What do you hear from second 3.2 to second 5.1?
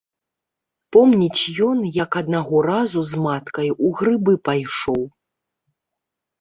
маткай у грыбы пайшоў.